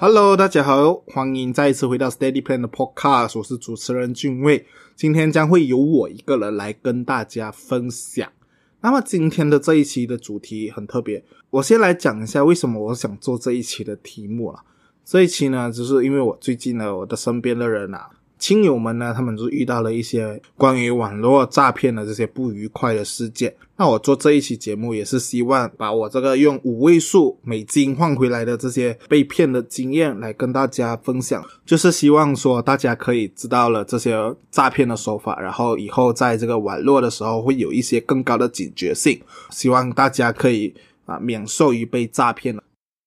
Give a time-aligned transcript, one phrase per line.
[0.00, 4.64] Hello，大家好，欢迎再一次回到 Steady Plan 的 Podcast，我是主持人俊卫。
[4.94, 8.30] 今天将会由我一个人来跟大家分享。
[8.80, 14.60] 那么今天的这一期的主题很特别，我先来讲一下为什么我想做这一期的题目了。
[15.04, 18.08] 这一期呢，就是因为我最近呢，我的身边的人啊。
[18.38, 23.54] 亲友们呢，他们就遇到了一些关于网络诈骗的这些不愉快的事件。
[23.76, 34.16] 那我做这一期节目也是希望把我这个用五位数美金换回来的这些被骗的经验来跟大家分享，就是希望说大家可以知道了这些
[34.50, 39.20] 诈骗的手法，然后以后在这个网络的时候会有一些更高的警觉性。
[39.50, 40.74] 希望大家可以
[41.06, 42.62] 啊免受于被诈骗了。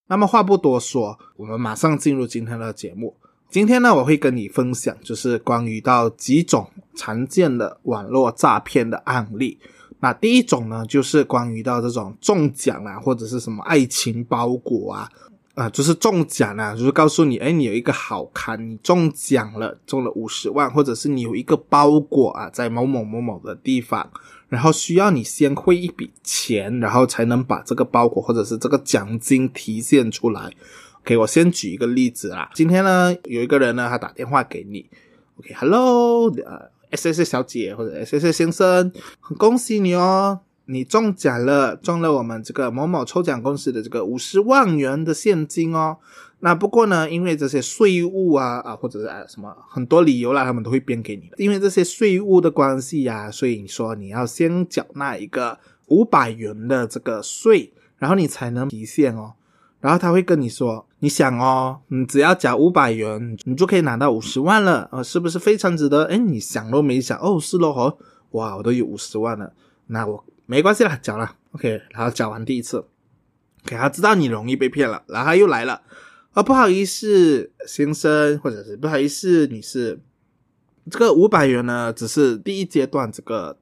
[0.07, 3.15] 那么话不多说，我们马上进入今天的节目。
[3.51, 9.59] 今天呢，我会跟你分享，就是关于到几种常见的网络诈骗的案例。
[9.99, 15.09] 那第一种呢，就是关于到这种中奖啊，或者是什么爱情包裹啊，
[15.55, 24.09] 啊，就是中奖啊，就是告诉你，哎，你有一个好看，你中奖了，中了五十万，或者是你有一个包裹啊，在某某某某的地方，
[24.47, 30.53] 然后需要你先汇一笔钱，然后才能把这个包裹或者是这个奖金提现出来。
[31.03, 32.51] OK，我先举一个例子啦。
[32.53, 34.87] 今天呢，有一个人呢，他打电话给你。
[35.39, 45.97] OK，Hello，呃，S S 小姐或者 S S 先生，很恭喜你哦，你中奖了，中了我们这个某某抽奖公司的这个五十万元的现金哦。
[46.41, 51.35] 那不过呢，因为这些税务啊啊，或者是啊什么很多理由啦，他们都会编给你的。
[51.37, 55.57] 因为这些税务的关系呀，所以你说你要先缴纳一个
[55.87, 59.33] 五百元的这个税，然后你才能提现哦。
[59.81, 66.03] 然后他会跟你说：“你想哦，你只要缴五百元，你就可以拿到五十万了，呃，是不是非常值得？
[66.03, 67.97] 哎，你想都没想，哦，是咯，哦，
[68.31, 69.51] 哇，我都有五十万了，
[69.87, 71.81] 那我没关系了，缴了，OK。
[71.89, 72.85] 然后缴完第一次
[73.65, 75.81] ，OK，他知道你容易被骗了，然后他又来了，
[76.33, 79.99] 啊，不好意思，先生，或者是不好意思，女士，
[80.91, 83.57] 这个五百元呢，只是第一阶段这个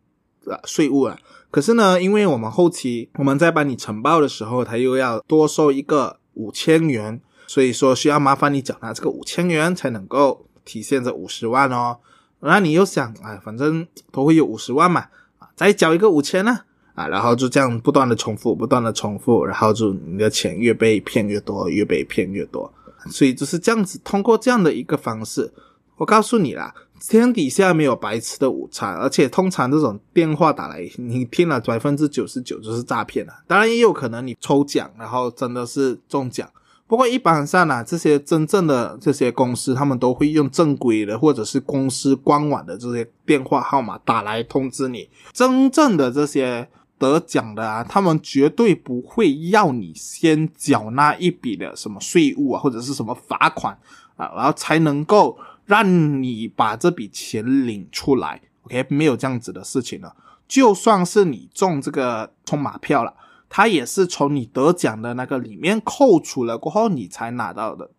[0.45, 1.17] 呃税务啊。”
[1.51, 11.97] 可是呢，因为我们后期我们在帮你承包的时候，他又要多收一个五千元，所以说需要麻烦你缴纳这个五千元才能够体现这五十万哦。
[12.41, 15.07] 那你又想，哎，反正都会有五十万嘛，
[15.39, 16.59] 啊，再缴一个五千呢，
[16.93, 22.71] 啊，然后就这样不断的重复，不断的重复，然后就你的钱越被骗越多，越被骗越多，
[23.09, 25.51] 所以就是这样子，通过这样的一个方式，
[25.97, 26.73] 我告诉你啦。
[26.99, 33.33] 天底下没有白吃的午餐，而且通常这种电话打来，你听了百分之九十九就是诈骗了。
[33.47, 36.49] 当然也有可能你抽奖，然后真的是中奖。
[36.87, 45.07] 不过一般上呢，这些真正的这些公司，他们都会用正规的或者是公司官网的这些电话号码打来通知你。
[45.31, 46.67] 真正的这些
[46.97, 53.77] 得奖的啊，他们绝对不会要你先缴纳一笔的什么税务啊，或者是什么罚款
[54.15, 55.37] 啊，然后才能够。
[55.69, 60.15] 让你把这笔钱领出来，OK，没有这样子的事情了。
[60.47, 63.13] 就算是你中这个冲马票了，
[63.47, 67.91] 他也是从你得奖的那个里面扣除了过后，你才拿到的，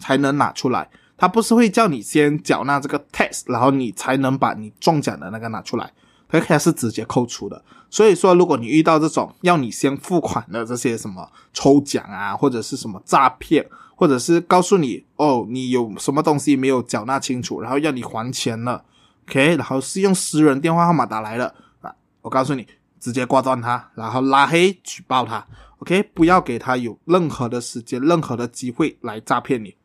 [0.00, 0.90] 才能拿出来。
[1.16, 5.92] 他不是会叫你先缴纳这个 tax，然后你才能把你中奖的那个拿出来，
[6.26, 7.64] 他开是直接扣除的。
[7.88, 13.64] 所以说，如果你遇到这种要你先付款的这些什么抽奖啊，或者是什么诈骗。
[13.96, 18.84] 或者是告诉你哦，你有什么东西没有缴纳清楚，然后要你还钱了
[19.28, 22.66] ，OK，然后是用私人电话号码打来了啊，我告诉你，
[22.98, 25.46] 直接挂断他，然后拉黑举报他
[25.78, 29.76] ，OK，不要给他有任何的时间、任何的机会来诈骗你，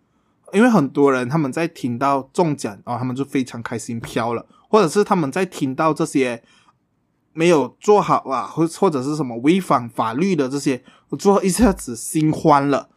[0.53, 6.42] 因为很多人他们在听到中奖哦，他们就非常开心飘了，或者是他们在听到这些
[7.34, 12.90] 没有做好啊，或或者是什么违反法律的这些，我做一下子心慌了。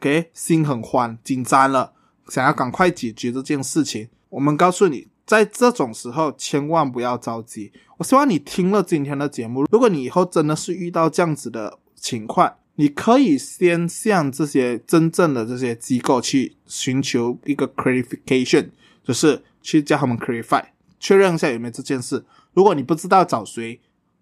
[0.00, 1.92] OK，心很慌，紧张了，
[2.28, 4.08] 想要赶快解决这件事情。
[4.30, 7.70] 我们告诉你，在这种时候千万不要着急。
[7.98, 18.70] 我希望你听了今天的节目，如果你以后真的是遇到这样子的情况，你可以先向这些真正的这些机构去寻求一个 clarification，
[19.04, 20.64] 就是去叫他们 clarify，
[20.98, 22.24] 确认一下有没有这件事。
[22.54, 23.78] 如果你不知道找谁，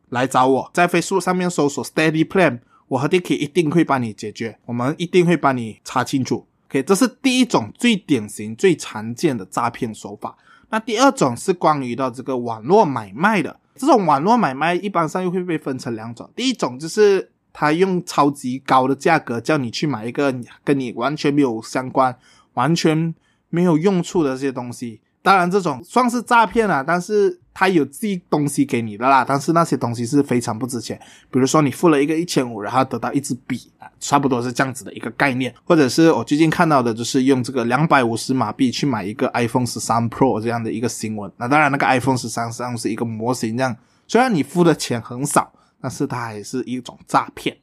[0.08, 2.58] 来找我，在 Facebook 上面搜索 Steady Plan。
[2.88, 6.46] 我和 Dicky 一定会帮你解决，我们一定会帮你查清楚。
[6.68, 10.36] OK，这是第一种最典型、最常见的诈骗手法。
[10.70, 16.30] 那第二种是关于到这个网络买卖的，这种网络买卖一般上又会被分成两种。
[16.34, 22.16] 第一种就是他用超级高的价格叫你去买一个跟你完全没有相关、
[22.54, 23.14] 完全
[23.50, 25.00] 没有用处的这些东西。
[25.22, 27.40] 当然，这种算是诈骗了，但是。
[27.58, 30.96] 他有寄东西给你的啦，但是那些东西是非常不值钱。
[31.28, 35.52] 比如说你付了一个一千五，然后得到一支笔啊，差不多是这样子的一个概念。
[35.64, 41.28] 或者是我最近看到的，就是用这个两百五十马币去买一个 iPhone 十三 Pro 这样的一个新闻。
[41.36, 43.76] 那当然，那个 iPhone 十三实际上是一个模型，这样
[44.06, 47.56] 虽然你付的钱很少，但是它还是一种诈骗。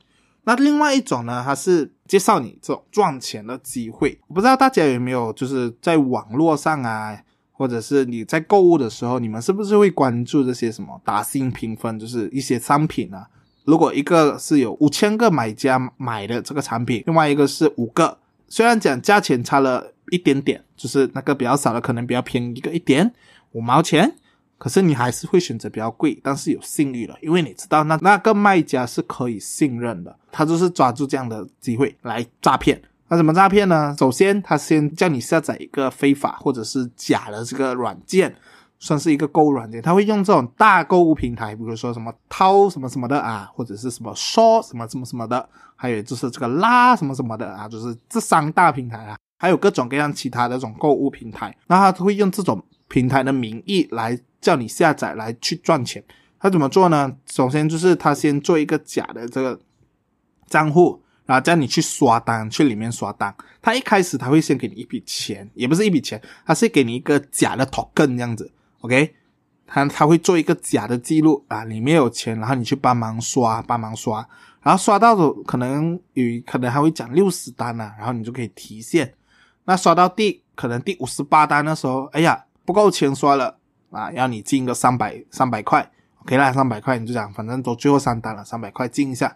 [0.44, 4.20] 那另外一种呢，它是介绍你这种赚钱的机会。
[4.28, 7.18] 我不知道大家有没有就是在网络上啊。
[7.58, 11.98] 或者是你在购物的时候，你们是不是会关注这些什么打新评分？
[11.98, 13.28] 就是一些商品啊，
[13.64, 18.18] 如果一个是有五千个买家买的这个产品，另外一个是五个，
[18.50, 23.14] 虽然讲价钱差了一点点，就是那个比较少的可能比较便宜一个一点
[23.54, 24.14] 五毛钱，
[24.58, 32.82] 可是你还是会选择比较贵，但是有信誉了，因为你知道那那个卖家是可以信任的，他就是抓住这样的机会来诈骗。
[33.08, 33.96] 那怎么诈骗呢？
[34.00, 38.36] 首先，他先叫你下载一个非法或者是假的这个软件，
[38.80, 39.80] 算是一个购物软件。
[39.80, 51.56] 他会用这种大购物平台，比如说什么掏什么什么的啊，或者是什么说什么什么什么的，还有就是这个拉什么什么的啊，就是这三大平台啊，还有各种各样其他的这种购物平台。
[51.68, 56.04] 那他会用这种平台的名义来叫你下载来去赚钱。
[56.40, 57.16] 他怎么做呢？
[57.28, 59.60] 首先就是他先做一个假的这个
[60.48, 61.04] 账户。
[61.26, 63.34] 然后叫你去刷单，去里面刷单。
[63.62, 68.52] 他一开始他会先给你一笔钱，也不是一笔钱，他是给你一个假的 token 这样子
[68.82, 69.16] ，OK？
[69.68, 74.28] 他他会做一个假的记录啊，里面有钱，然后你去帮忙刷，帮忙刷，
[74.62, 79.12] 然后刷到的可能有可能还会讲六十单呢，然后你就可以提现。
[79.64, 83.58] 那刷到第可能第五十八单的时候，哎呀不够钱刷了
[83.90, 85.92] 啊，要你进个三百三百块
[86.22, 89.36] ，OK 啦，三百块你就讲，反正都最后三单了，三百块进一下，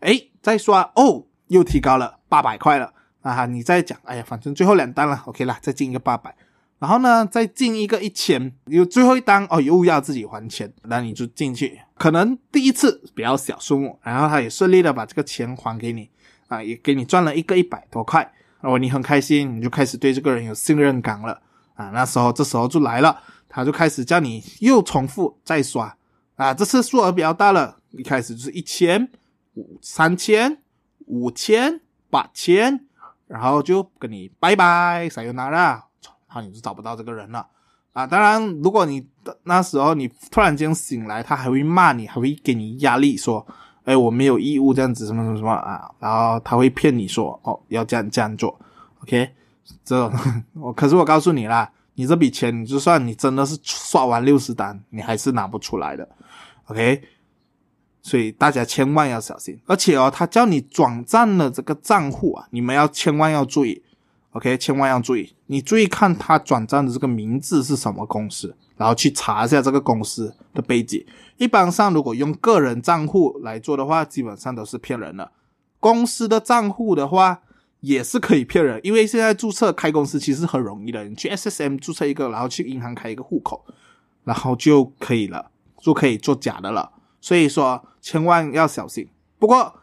[0.00, 1.24] 哎再刷哦。
[1.50, 2.92] 又提高了八百块了
[3.22, 3.44] 啊！
[3.44, 6.34] 你再讲，哎呀，反正最后两单了，OK 啦，再进一个八百，
[6.78, 16.08] 然后呢，再进一个一千，有最后一单哦，又要自己还钱，那你就进去，可能第一次比较小数目，然后他也顺利的把这个钱还给你
[16.46, 21.42] 啊，也给你赚了一个一百多块，哦，你很开心，你就开始对这个人有信任感了
[21.74, 21.90] 啊。
[21.90, 25.96] 那时候这时候就来了，他就开始叫你又重复再刷
[26.36, 29.10] 啊，这次数额比较大了，一开始就是一千
[29.54, 30.58] 五三千。
[31.10, 32.86] 五千、八千，
[33.26, 35.72] 然后就跟你拜拜，撒由那拉，
[36.28, 37.44] 然后你就找不到这个人了
[37.92, 38.06] 啊！
[38.06, 39.04] 当然，如果你
[39.42, 43.44] 那时候你突然间醒来，他还会骂你，还会给你压力，说
[43.84, 48.56] ：“哎，我没有义务这样子，什么什么什么啊！”然后他会骗你说：“哦，要这样这样做。
[49.02, 49.28] ”OK，
[49.84, 50.10] 这
[50.54, 56.08] 我可是我告诉你啦，你这笔钱，你就算你真的是刷完六十单，你还是拿不出来的。
[56.66, 57.02] OK。
[58.02, 63.82] 所以大家千万要小心，而且哦，他叫你转账的这个账户啊，你们要千万要注意
[64.32, 71.04] ，OK，千万要注意，你注意看他转账的这个名字是什么公司，然后去查一下这个公司的背景。
[71.36, 75.30] 一般上，如果用个人账户来做的话，基本上都是骗人的。
[75.78, 77.40] 公司的账户的话，
[77.80, 83.64] 也是可以骗人，因为现在注册开公司其实很容易的，你去 SSM 注册一个，然后去银行开一个户口，
[84.24, 85.50] 然后就可以了，
[85.80, 86.90] 就可以做假的了。
[87.20, 89.06] 所以说，千万要小心。
[89.38, 89.74] 不过，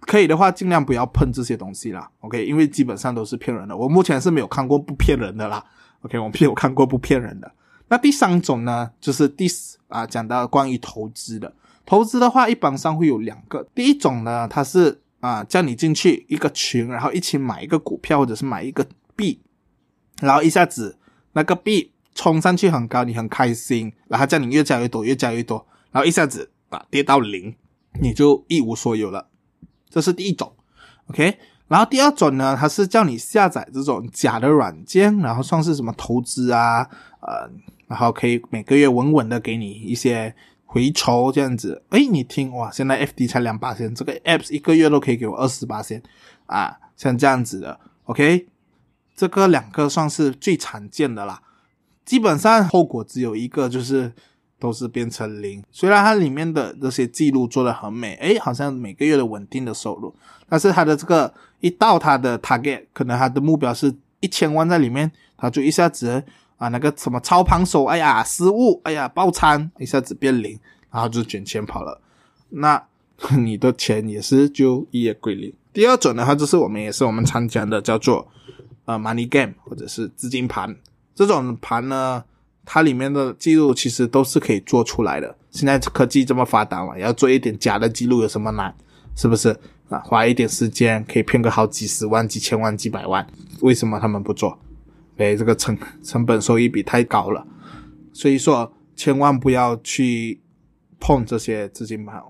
[0.00, 2.10] 可以的话，尽量不要碰这些东西啦。
[2.20, 3.76] OK，因为基本上都是骗人的。
[3.76, 5.64] 我目前是没有看过不骗人的啦。
[6.02, 7.50] OK，我没有看过不骗人的。
[7.88, 11.52] 那第三种呢，就是第四啊，讲到关于投资的。
[11.86, 13.66] 投资的话，一般上会有两个。
[13.74, 19.40] 第一种呢，它是啊，叫你进去一个群，然后一起买一个股票或者是买一个币，
[20.20, 20.98] 然后一下子
[21.32, 26.50] 那个币冲上去很高，你很开心，然后叫你越加越多，越加越多，然后一下子。
[26.72, 27.54] 啊，跌到零，
[28.00, 29.28] 你就一无所有了。
[29.90, 30.50] 这是第一种
[31.08, 31.38] ，OK。
[31.68, 36.88] 然后第二种呢，它是叫你下载这种假的软件，然后算是什么投资啊，
[37.20, 37.50] 呃，
[37.86, 41.82] 然后可以每个月稳稳的给你一些回酬这样子。
[41.90, 46.02] 哎，你听哇，现在 FD 才两八千，这个 Apps 一个月都可以给我二十八千
[46.46, 48.48] 啊，像这样子的，OK。
[49.14, 51.42] 这个两个算是最常见的啦，
[52.04, 54.14] 基本上后果只有一个，就是。
[54.62, 60.14] 都是变成零，虽然它里面的这些记录做的很美，诶，好像每个月的稳定的收入，
[60.48, 66.22] 但是它的这个一到它的 target，可能它的目标是一千万在里面，它就一下子
[66.58, 70.56] 啊那个什么操盘手，哎呀失误，哎呀爆仓，一下子变零，
[70.92, 72.00] 然后就卷钱跑了，
[72.50, 72.80] 那
[73.36, 75.52] 你的钱也是就一夜归零。
[75.72, 78.28] 第二种的话，就是我们也是我们常讲的叫做
[78.84, 80.76] 呃 money game 或者是资金盘，
[81.16, 82.22] 这种盘呢。
[82.64, 85.36] 它里面的记录其实都是可以做出来的。
[85.50, 88.74] 现在科技这么发达嘛，要做一点假的记录有什么难？
[89.14, 89.54] 是不是
[89.88, 89.98] 啊？
[90.00, 93.26] 花一点时间可以骗个好几十万、几千万、几百万，
[93.60, 94.58] 为什么他们不做？
[95.18, 97.46] 哎，这个成成本收益比太高了。
[98.12, 100.40] 所以说，千万不要去
[100.98, 102.22] 碰这些资金盘。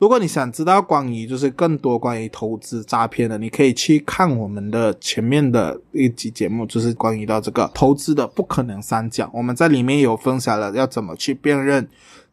[0.00, 9.30] 如果你想知道关于就是更多关于投资诈骗的，你可以去看我们的前面的一集节目，就是关于到这个投资的不可能三角。
[9.32, 11.88] 我们在里面有分享了要怎么去辨认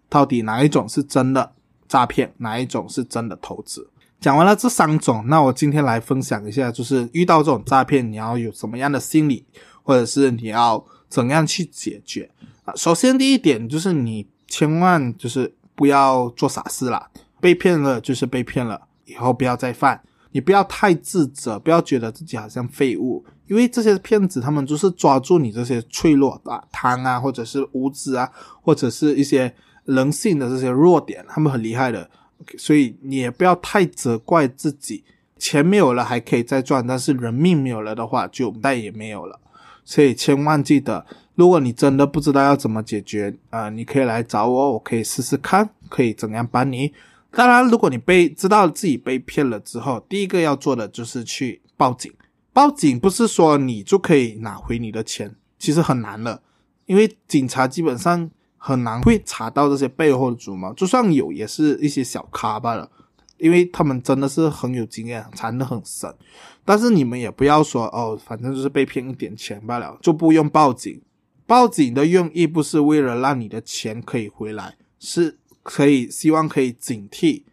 [0.09, 1.51] 到底哪一种是真的
[1.87, 3.87] 诈骗，哪一种是真的投资。
[4.19, 9.45] 讲完了这三种，那我今天来分享一下，就是遇到这种诈骗，你要有什么样的心理，
[9.83, 12.29] 或者是你要怎样去解决
[12.65, 12.73] 啊？
[12.75, 17.09] 首先第一点就是你千万就是不要做傻事啦。
[17.41, 20.01] 被骗了就是被骗了，以后不要再犯。
[20.33, 28.31] 你不要太自责，不要觉得自己好像废物，因为这些骗子他们就是抓住你这些脆弱啊、贪啊，或者是无知啊，
[28.61, 32.09] 或者是一些人性的这些弱点，他们很厉害的。
[32.57, 35.03] 所以你也不要太责怪自己，
[35.37, 39.37] 钱没有了还可以再赚，但是人命没有了的话就再也没有了。
[39.83, 41.05] 所以千万记得，
[41.35, 46.93] 如果你真的不知道要怎么解决啊，你可以来找我，我可以试试看，可以怎样帮你。
[47.33, 52.11] 当然，如果你被知道自己被骗了之后，第一个要做的就是去报警。
[52.51, 56.43] 报警不是说你就可以拿回你的钱，其实很难的，
[56.85, 62.91] 因为警察基本上很难会查到这些背后的主谋，就算有，也是一些小咖罢了，
[63.37, 66.13] 因为他们真的是很有经验，藏得很深。
[66.65, 71.01] 但是你们也不要说哦，反正就是被骗一点钱罢了，就不用报警。
[71.47, 75.37] 报警的用意不是为了让你的钱可以回来，是。
[75.63, 77.43] 可以，希望可以警惕，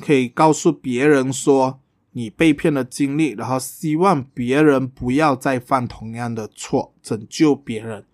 [0.00, 1.80] 可以告诉别人说
[2.12, 8.04] 你被骗的经历，然后希望别人不要再犯同样的错，拯救别人。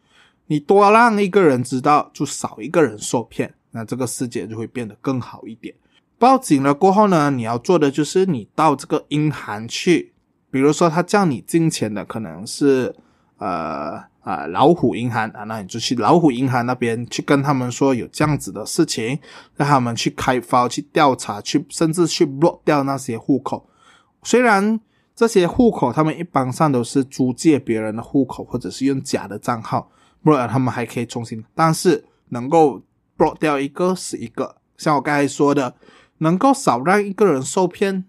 [0.46, 5.74] 你多让一个人知道，就少一个人受骗，那这个世界就会变得更好一点。
[6.18, 10.12] 报警了过后呢，你要做的就是你到这个银行去，
[10.50, 12.94] 比如说他叫你进钱的，可能是
[13.38, 14.09] 呃。
[14.20, 19.18] 啊，老虎银行啊，那你就去老虎银行那边去跟他们说有这样子的事情，
[19.56, 23.66] 让他们去开发、去调查、去甚至去 block 掉那些户口。
[24.22, 24.78] 虽然
[25.14, 29.90] 这些户口他们一般上都是租借别人的户口，或者是用假的账号，
[30.22, 31.42] 不然他们还可以重新。
[31.54, 32.82] 但是能够
[33.16, 35.74] block 掉一个是一个，像我刚才说的，
[36.18, 38.04] 能够少让一个人受骗，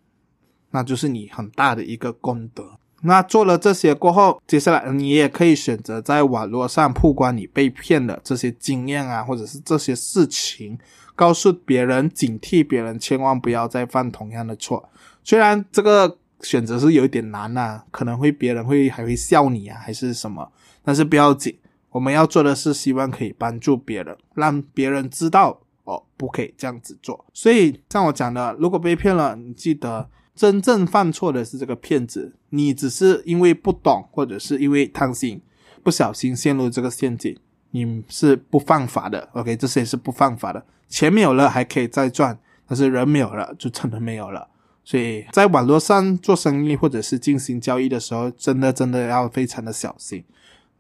[0.72, 2.78] 那就是你很大的一个功德。
[3.04, 10.78] 那做了这些过后，接下来你也可以选择在网络上曝光你被骗的这些经验啊，或者是这些事情，
[11.16, 14.88] 告诉别人，警惕别人，千万不要再犯同样的错。
[15.24, 20.52] 虽然这个选择是有一点难呐，可能会别人会还会笑你啊，还是什么，
[20.84, 21.58] 但是不要紧，
[21.90, 27.26] 我们要做的是希望可以帮助别人，让别人知道哦，不可以这样子做。
[27.34, 30.08] 所以像我讲的，如果被骗了，你记得。
[30.36, 35.42] 真正犯错的是这个骗子，你只是因为不懂，或者是因为贪心，
[35.84, 37.38] 不小心陷入这个陷阱，
[37.72, 39.30] 你是不犯法的。
[39.34, 44.48] OK，这些是不犯法的，钱没有了还可以再赚，但是人没有了就真的没有了。
[44.84, 50.24] 所以在网络上做生意或者是进行交易的时候，真的真的要非常的小心，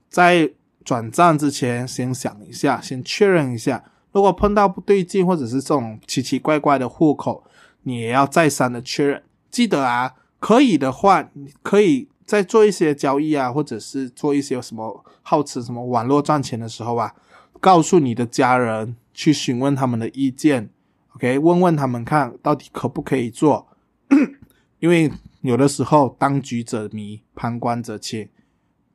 [0.10, 0.50] 在
[0.84, 7.44] 转账之前先想一下，先确认一下，如果碰到不对劲或者是这种奇奇怪怪的户口，
[7.84, 9.22] 你也要再三的确认。
[9.52, 17.14] 记得啊，可以的话，你可以在做一些交易啊，或者是做一些什么好吃什么网络赚钱的时候啊，
[17.60, 20.70] 告诉你的家人去询问他们的意见
[21.16, 23.68] ，OK，问问他们看到底可不可以做，
[24.80, 28.30] 因为有的时候当局者迷，旁观者清，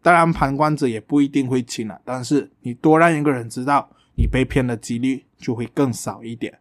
[0.03, 6.59] 当然旁观者也不一定会清了，但是你多让一个人知道，你被骗的几率就会更少一点。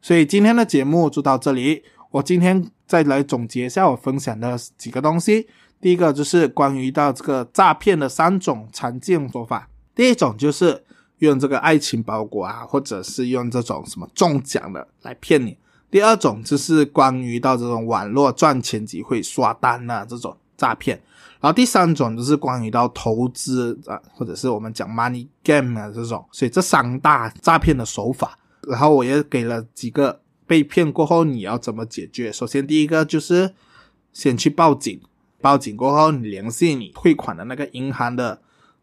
[0.00, 1.82] 所以今天的节目就到这里。
[2.12, 5.48] 我今天再来总结一下我分享的几个东西。
[5.80, 9.66] 第一个就是关于到这个诈骗的三种常见手法。
[9.94, 10.84] 第一种就是
[11.20, 15.56] 用这个爱情包裹啊，或者是用这种什么中奖的来骗你。
[15.90, 21.00] 第二种就是关于到这种网络赚钱机会刷单啊这种诈骗。
[21.40, 26.22] 然后第三种就是关于到投资啊，或者是我们讲 money game 啊这种。
[26.30, 28.38] 所以这三大诈骗的手法，
[28.68, 30.20] 然后我也给了几个。
[30.46, 32.32] 被骗过后你要怎么解决？
[32.32, 33.54] 首先第一个就是
[34.12, 35.00] 先去报警，
[35.40, 38.40] 报警过后你联系你汇款的那个银行的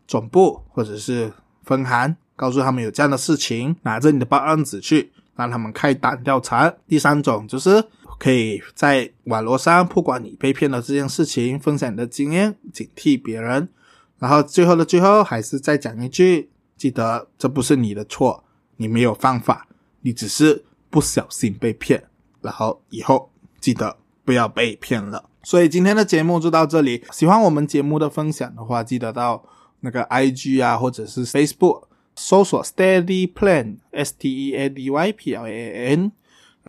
[0.07, 1.31] 总部或者是
[1.63, 6.73] 分行，告诉他们有这样的事情，拿着你的报案纸去，让他们开单调查。
[6.87, 7.83] 第三种就是
[8.17, 13.69] 可以在网络上曝光你被骗的这件事情，分享你的经验，警惕别人。
[14.17, 18.43] 然后最后的最后还是再讲一句，记得这不是你的错，
[18.77, 19.67] 你没有犯法，
[20.01, 20.65] 你只是。
[20.89, 22.03] 不小心被骗，
[22.41, 23.29] 然后以后
[23.59, 25.25] 记得不要被骗了。
[25.43, 27.03] 所以今天的节目就到这里。
[27.11, 29.43] 喜欢我们节目的分享的话，记得到
[29.79, 31.83] 那个 IG 啊，或者是 Facebook
[32.15, 36.11] 搜索 Steady Plan S T E A D Y P L A N。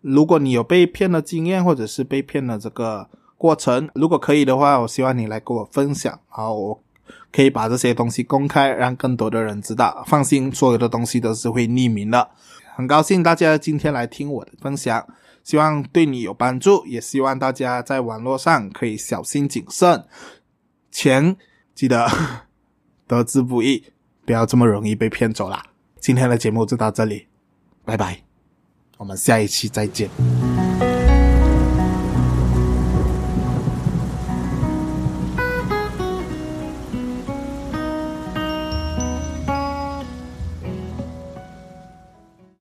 [0.02, 6.82] 如果你有被骗的经验，或者是被骗的这个过程，如果可以的话，我希望你来跟我分享，好，我
[7.32, 10.04] 可以把这些东西公开，让更多的人知道。
[10.06, 12.30] 放心，所有的东西都是会匿名的。
[12.80, 15.06] 很高兴大家今天来听我的分享，
[15.44, 20.02] 希望对你有帮助，也希望大家在网络上可以小心谨慎，
[20.90, 21.37] 钱
[21.75, 22.08] 记得
[23.06, 23.84] 得之不易，
[24.25, 25.62] 不要这么容易被骗走啦。
[25.99, 27.26] 今天的节目就到这里，
[27.84, 28.22] 拜拜。
[28.96, 30.69] 我们下一期再见。